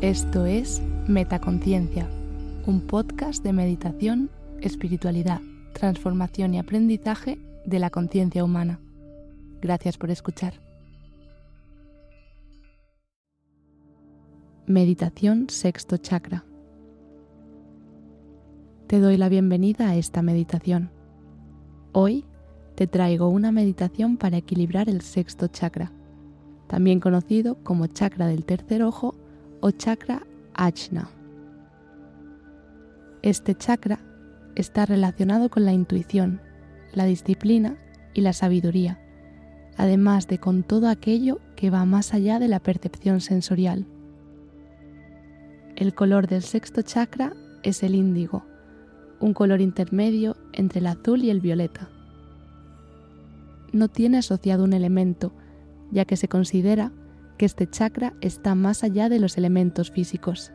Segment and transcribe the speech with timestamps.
[0.00, 2.08] Esto es Metaconciencia,
[2.66, 4.30] un podcast de meditación,
[4.60, 5.40] espiritualidad,
[5.72, 7.36] transformación y aprendizaje
[7.66, 8.78] de la conciencia humana.
[9.60, 10.54] Gracias por escuchar.
[14.68, 16.44] Meditación sexto chakra.
[18.86, 20.90] Te doy la bienvenida a esta meditación.
[21.90, 22.24] Hoy
[22.76, 25.90] te traigo una meditación para equilibrar el sexto chakra,
[26.68, 29.16] también conocido como chakra del tercer ojo
[29.60, 30.22] o chakra
[30.54, 31.10] Ajna.
[33.22, 33.98] Este chakra
[34.54, 36.40] está relacionado con la intuición,
[36.92, 37.76] la disciplina
[38.14, 39.00] y la sabiduría,
[39.76, 43.86] además de con todo aquello que va más allá de la percepción sensorial.
[45.76, 48.44] El color del sexto chakra es el índigo,
[49.20, 51.88] un color intermedio entre el azul y el violeta.
[53.72, 55.32] No tiene asociado un elemento,
[55.90, 56.92] ya que se considera
[57.38, 60.52] que este chakra está más allá de los elementos físicos.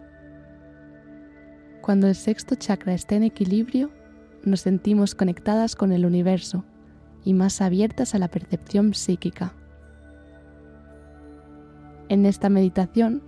[1.82, 3.92] Cuando el sexto chakra está en equilibrio,
[4.44, 6.66] nos sentimos conectadas con el universo
[7.24, 9.54] y más abiertas a la percepción psíquica.
[12.10, 13.24] En esta meditación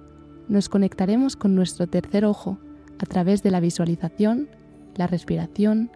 [0.48, 2.60] nos conectaremos con nuestro tercer ojo
[3.00, 4.50] a través de la visualización,
[4.96, 5.92] la respiración,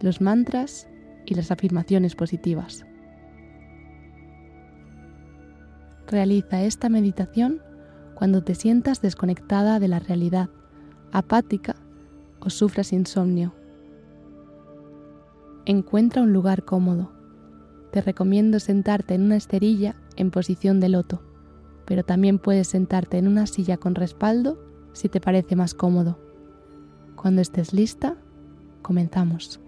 [0.00, 0.88] los mantras
[1.26, 2.87] y las afirmaciones positivas.
[6.08, 7.60] Realiza esta meditación
[8.14, 10.48] cuando te sientas desconectada de la realidad,
[11.12, 11.76] apática
[12.40, 13.52] o sufras insomnio.
[15.66, 17.12] Encuentra un lugar cómodo.
[17.92, 21.22] Te recomiendo sentarte en una esterilla en posición de loto,
[21.84, 24.58] pero también puedes sentarte en una silla con respaldo
[24.94, 26.18] si te parece más cómodo.
[27.16, 28.16] Cuando estés lista,
[28.80, 29.60] comenzamos.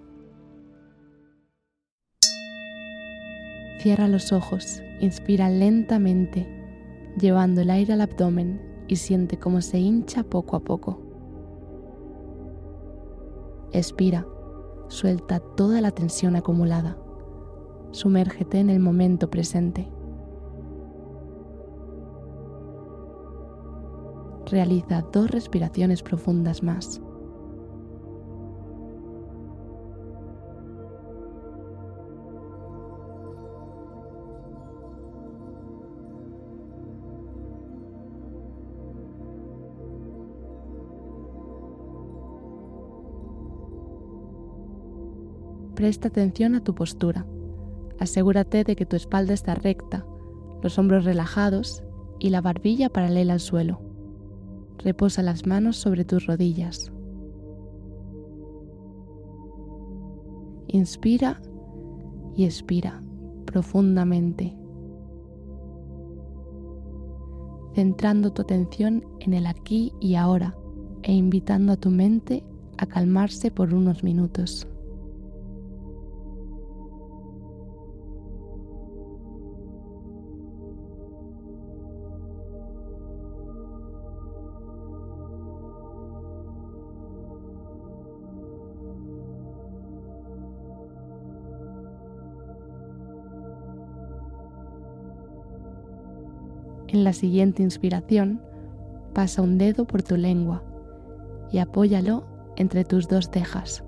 [3.82, 6.46] Cierra los ojos, inspira lentamente,
[7.18, 11.00] llevando el aire al abdomen y siente cómo se hincha poco a poco.
[13.72, 14.26] Expira,
[14.88, 16.98] suelta toda la tensión acumulada.
[17.92, 19.90] Sumérgete en el momento presente.
[24.46, 27.00] Realiza dos respiraciones profundas más.
[45.80, 47.24] Presta atención a tu postura.
[47.98, 50.04] Asegúrate de que tu espalda está recta,
[50.62, 51.82] los hombros relajados
[52.18, 53.80] y la barbilla paralela al suelo.
[54.76, 56.92] Reposa las manos sobre tus rodillas.
[60.68, 61.40] Inspira
[62.36, 63.02] y expira
[63.46, 64.54] profundamente,
[67.74, 70.54] centrando tu atención en el aquí y ahora
[71.04, 72.44] e invitando a tu mente
[72.76, 74.68] a calmarse por unos minutos.
[97.00, 98.42] En la siguiente inspiración,
[99.14, 100.62] pasa un dedo por tu lengua
[101.50, 102.24] y apóyalo
[102.56, 103.82] entre tus dos cejas,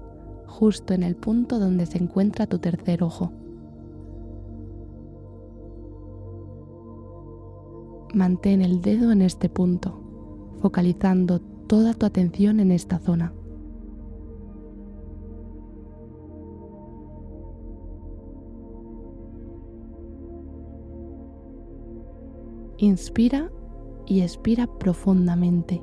[0.46, 3.30] justo en el punto donde se encuentra tu tercer ojo.
[8.14, 10.00] Mantén el dedo en este punto,
[10.62, 13.34] focalizando toda tu atención en esta zona.
[22.82, 23.48] Inspira
[24.06, 25.80] y expira profundamente,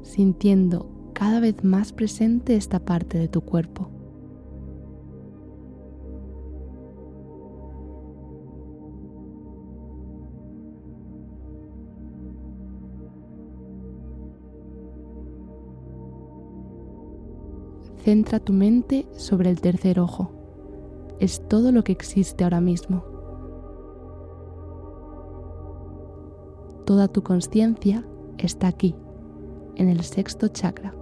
[0.00, 3.90] sintiendo cada vez más presente esta parte de tu cuerpo.
[18.02, 20.30] Centra tu mente sobre el tercer ojo.
[21.20, 23.13] Es todo lo que existe ahora mismo.
[26.84, 28.04] Toda tu conciencia
[28.38, 28.94] está aquí,
[29.76, 30.94] en el sexto chakra.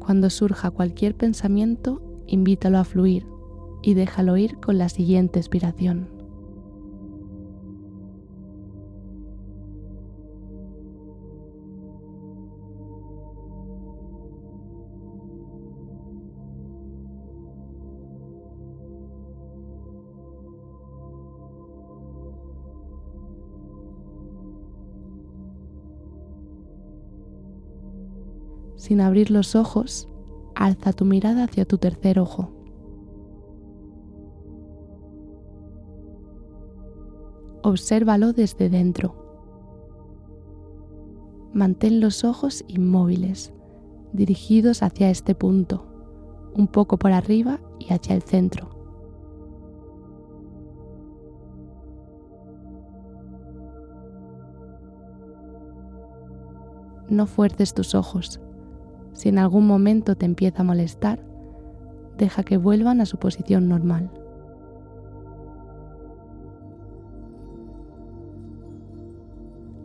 [0.00, 3.26] Cuando surja cualquier pensamiento, invítalo a fluir,
[3.82, 6.19] y déjalo ir con la siguiente expiración.
[28.80, 30.08] Sin abrir los ojos,
[30.54, 32.48] alza tu mirada hacia tu tercer ojo.
[37.62, 39.14] Obsérvalo desde dentro.
[41.52, 43.52] Mantén los ojos inmóviles,
[44.14, 45.84] dirigidos hacia este punto,
[46.54, 48.70] un poco por arriba y hacia el centro.
[57.10, 58.40] No fuerces tus ojos,
[59.20, 61.22] si en algún momento te empieza a molestar,
[62.16, 64.10] deja que vuelvan a su posición normal.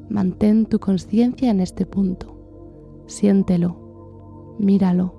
[0.07, 2.33] Mantén tu conciencia en este punto.
[3.07, 5.15] Siéntelo, míralo.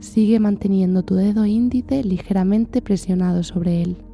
[0.00, 4.07] Sigue manteniendo tu dedo índice ligeramente presionado sobre él.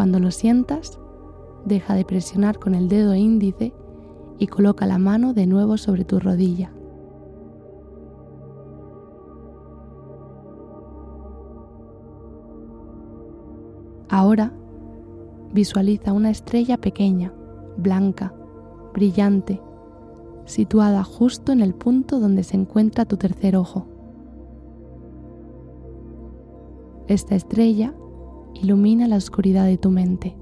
[0.00, 0.98] Cuando lo sientas,
[1.66, 3.74] deja de presionar con el dedo índice
[4.38, 6.72] y coloca la mano de nuevo sobre tu rodilla.
[14.08, 14.54] Ahora
[15.52, 17.34] visualiza una estrella pequeña,
[17.76, 18.32] blanca,
[18.94, 19.60] brillante,
[20.46, 23.84] situada justo en el punto donde se encuentra tu tercer ojo.
[27.06, 27.92] Esta estrella
[28.54, 30.36] ilumina la oscuridad de tu mente.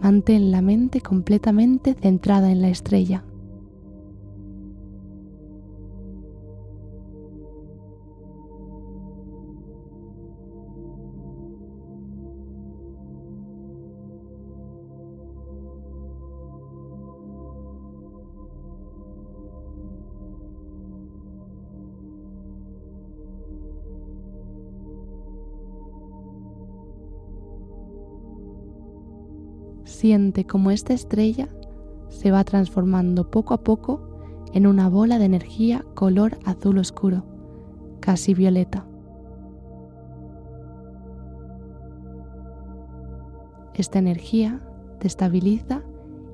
[0.00, 3.24] Mantén la mente completamente centrada en la estrella.
[29.96, 31.48] Siente como esta estrella
[32.10, 37.24] se va transformando poco a poco en una bola de energía color azul oscuro,
[38.00, 38.84] casi violeta.
[43.72, 44.60] Esta energía
[44.98, 45.82] te estabiliza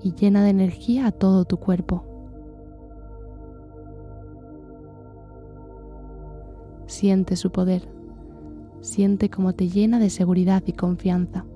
[0.03, 2.05] y llena de energía a todo tu cuerpo.
[6.87, 7.89] Siente su poder,
[8.81, 11.47] siente cómo te llena de seguridad y confianza.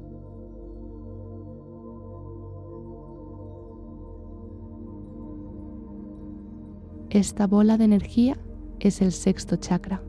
[7.17, 8.37] Esta bola de energía
[8.79, 10.03] es el sexto chakra.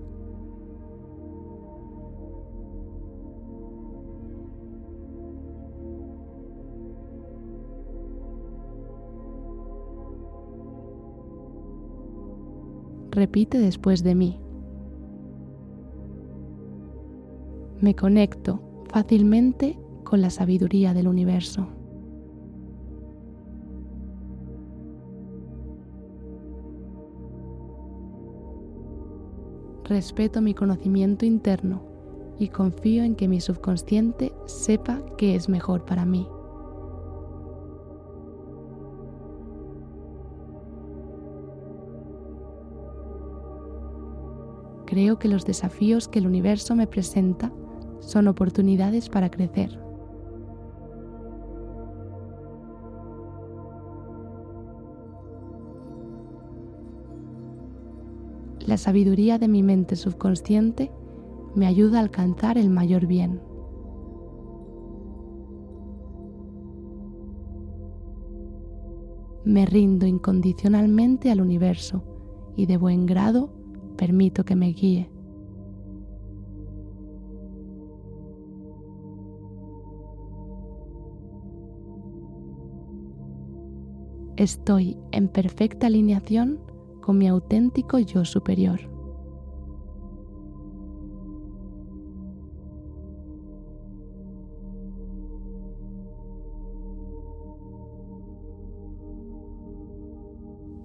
[13.12, 14.42] Repite después de mí.
[17.80, 21.77] Me conecto fácilmente con la sabiduría del universo.
[29.88, 31.82] Respeto mi conocimiento interno
[32.40, 36.28] y confío en que mi subconsciente sepa qué es mejor para mí.
[44.86, 47.52] Creo que los desafíos que el universo me presenta
[48.00, 49.87] son oportunidades para crecer.
[58.68, 60.92] La sabiduría de mi mente subconsciente
[61.56, 63.40] me ayuda a alcanzar el mayor bien.
[69.46, 72.04] Me rindo incondicionalmente al universo
[72.58, 73.54] y de buen grado
[73.96, 75.10] permito que me guíe.
[84.36, 86.67] Estoy en perfecta alineación
[87.08, 88.82] con mi auténtico yo superior.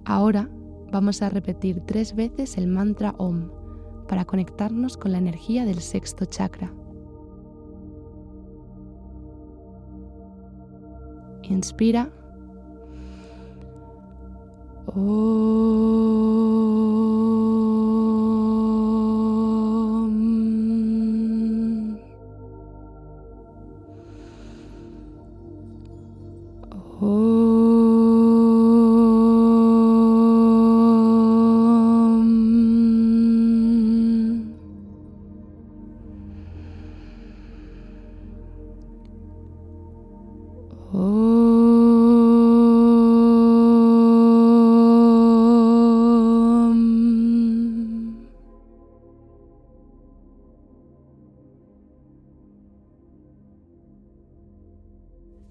[0.05, 0.49] Ahora
[0.93, 3.49] vamos a repetir tres veces el mantra OM
[4.07, 6.73] para conectarnos con la energía del sexto chakra.
[11.41, 12.22] Inspira.
[14.87, 16.42] Oh.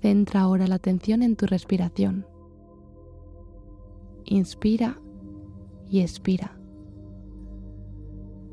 [0.02, 2.26] Centra ahora la atención en tu respiración.
[4.24, 5.00] Inspira
[5.88, 6.58] y expira,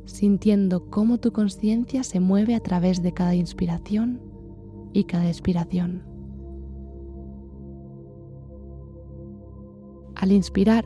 [0.06, 4.22] sintiendo cómo tu conciencia se mueve a través de cada inspiración
[4.94, 6.04] y cada expiración.
[10.16, 10.86] Al inspirar,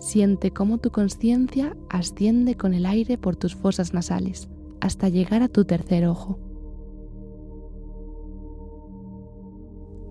[0.00, 4.48] siente cómo tu conciencia asciende con el aire por tus fosas nasales
[4.80, 6.43] hasta llegar a tu tercer ojo.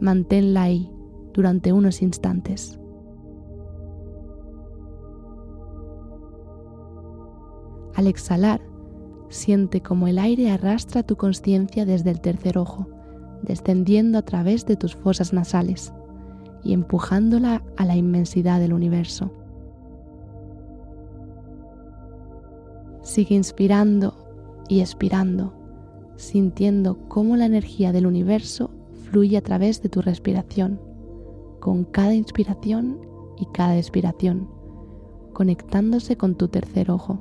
[0.03, 0.91] Manténla ahí
[1.33, 2.77] durante unos instantes.
[7.95, 8.61] Al exhalar,
[9.29, 12.87] siente como el aire arrastra tu conciencia desde el tercer ojo,
[13.43, 15.93] descendiendo a través de tus fosas nasales
[16.63, 19.31] y empujándola a la inmensidad del universo.
[23.03, 24.15] Sigue inspirando
[24.67, 25.53] y expirando,
[26.17, 28.82] sintiendo cómo la energía del universo
[29.13, 30.81] fluye a través de tu respiración,
[31.59, 32.99] con cada inspiración
[33.37, 34.49] y cada expiración,
[35.33, 37.19] conectándose con tu tercer ojo.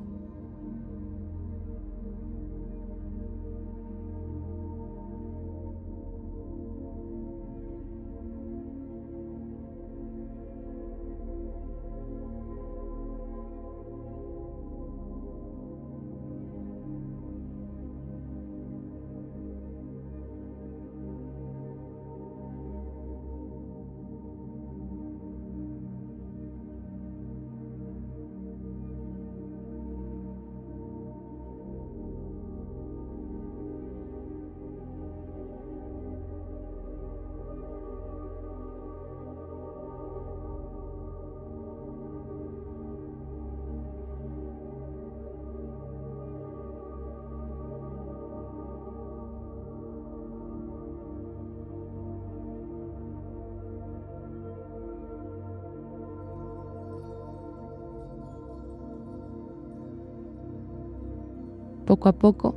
[61.93, 62.55] Poco a poco,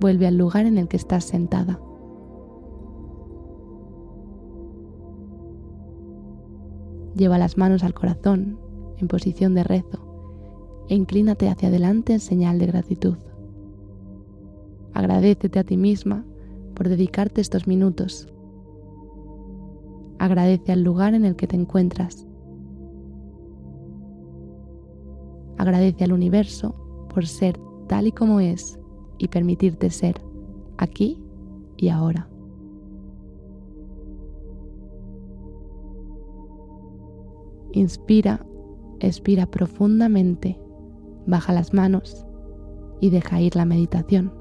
[0.00, 1.78] vuelve al lugar en el que estás sentada.
[7.14, 8.58] Lleva las manos al corazón
[8.96, 9.98] en posición de rezo
[10.88, 13.18] e inclínate hacia adelante en señal de gratitud.
[14.94, 16.24] Agradecete a ti misma
[16.74, 18.32] por dedicarte estos minutos.
[20.18, 22.26] Agradece al lugar en el que te encuentras.
[25.58, 26.74] Agradece al universo
[27.12, 28.78] por ser tal y como es
[29.18, 30.20] y permitirte ser
[30.78, 31.22] aquí
[31.76, 32.28] y ahora.
[37.72, 38.46] Inspira,
[39.00, 40.60] expira profundamente,
[41.26, 42.24] baja las manos
[43.00, 44.32] y deja ir la meditación.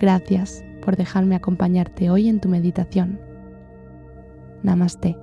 [0.00, 3.20] Gracias por dejarme acompañarte hoy en tu meditación.
[4.62, 5.16] Namaste.